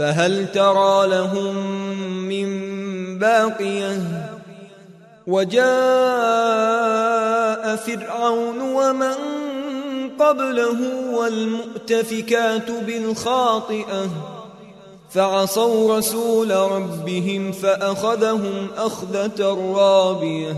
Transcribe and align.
فهل 0.00 0.52
ترى 0.52 1.06
لهم 1.06 1.56
من 2.28 2.48
باقية؟ 3.18 4.02
وجاء 5.26 5.66
فرعون 7.76 8.60
ومن 8.60 9.14
قبله 10.18 10.76
والمؤتفكات 11.12 12.70
بالخاطئة 12.70 14.08
فعصوا 15.10 15.98
رسول 15.98 16.50
ربهم 16.50 17.52
فأخذهم 17.52 18.68
أخذة 18.76 19.58
رابية. 19.76 20.56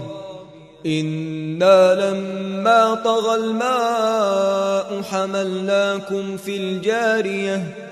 أنا 0.87 1.95
لما 1.95 2.95
طغى 2.95 3.35
الماء 3.35 5.03
حملناكم 5.03 6.37
في 6.37 6.57
الجاريه 6.57 7.92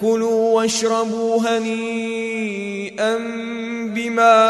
كلوا 0.00 0.56
واشربوا 0.56 1.42
هنيئا 1.48 3.16
بما 3.94 4.42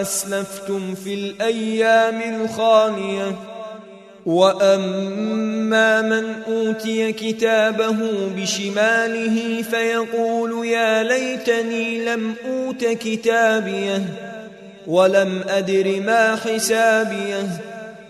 أسلفتم 0.00 0.94
في 0.94 1.14
الأيام 1.14 2.20
الخالية. 2.40 3.36
وأما 4.26 6.02
من 6.02 6.42
أوتي 6.48 7.12
كتابه 7.12 7.96
بشماله 8.36 9.62
فيقول 9.62 10.66
يا 10.66 11.02
ليتني 11.02 12.04
لم 12.04 12.34
أوت 12.46 12.84
كتابيه 12.84 14.04
ولم 14.86 15.44
أدر 15.48 16.00
ما 16.06 16.36
حسابيه. 16.36 17.46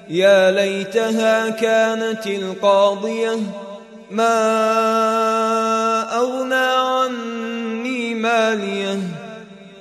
يا 0.08 0.50
ليتها 0.50 1.50
كانت 1.50 2.26
القاضية. 2.26 3.36
ما 4.10 5.43
أغنى 6.12 6.54
عني 6.54 8.14
ماليه 8.14 8.98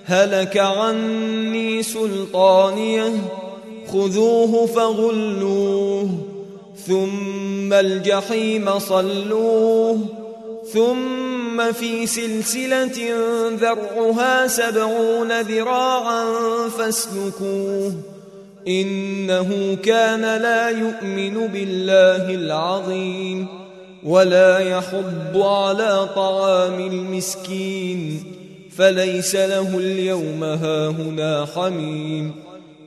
هلك 0.06 0.58
عني 0.58 1.84
سلطانيه 1.84 3.14
خذوه 3.88 4.66
فغلوه 4.66 6.10
ثم 6.88 7.74
الجحيم 7.74 8.80
صلوه 8.80 10.00
ثم 10.74 11.72
في 11.72 12.06
سلسلة 12.06 13.16
ذرعها 13.50 14.48
سبعون 14.48 15.42
ذراعا 15.42 16.26
فاسلكوه 16.78 17.94
إنه 18.68 19.78
كان 19.84 20.22
لا 20.22 20.70
يؤمن 20.70 21.48
بالله 21.48 22.36
العظيم. 22.36 23.63
ولا 24.06 24.60
يحض 24.60 25.38
على 25.38 26.10
طعام 26.16 26.80
المسكين 26.80 28.24
فليس 28.76 29.36
له 29.36 29.78
اليوم 29.78 30.44
هاهنا 30.44 31.46
حميم 31.56 32.32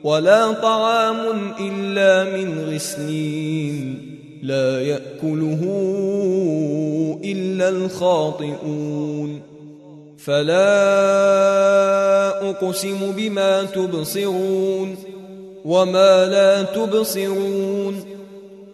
ولا 0.05 0.53
طعام 0.53 1.17
إلا 1.61 2.25
من 2.37 2.75
غسلين 2.75 4.17
لا 4.43 4.83
يأكله 4.83 5.63
إلا 7.25 7.69
الخاطئون. 7.69 9.41
فلا 10.19 10.67
أقسم 12.51 13.13
بما 13.17 13.63
تبصرون 13.63 14.97
وما 15.65 16.27
لا 16.27 16.63
تبصرون. 16.63 18.16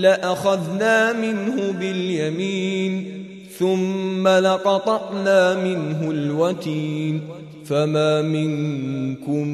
لأخذنا 0.00 1.12
منه 1.12 1.74
باليمين 1.80 3.24
ثم 3.58 4.28
لقطعنا 4.28 5.54
منه 5.54 6.10
الوتين. 6.10 7.20
فما 7.64 8.22
منكم 8.22 9.48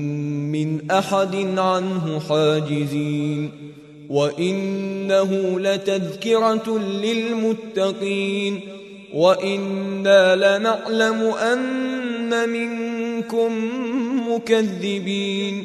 من 0.52 0.90
أحد 0.90 1.58
عنه 1.58 2.20
حاجزين. 2.28 3.50
وإنه 4.08 5.60
لتذكرة 5.60 6.78
للمتقين. 6.78 8.60
وإنا 9.14 10.58
لنعلم 10.58 11.34
أن 11.52 12.48
منكم 12.48 13.52
مكذبين. 14.30 15.64